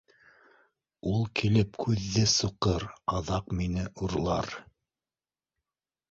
[1.09, 2.85] —Ул килеп күҙҙе суҡыр,
[3.17, 4.49] аҙаҡ мине урлар.